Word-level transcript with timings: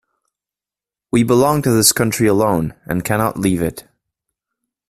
We 1.11 1.21
belong 1.21 1.61
to 1.61 1.69
this 1.69 1.91
country 1.91 2.25
alone, 2.25 2.73
and 2.87 3.05
cannot 3.05 3.37
leave 3.37 3.61
it. 3.61 3.87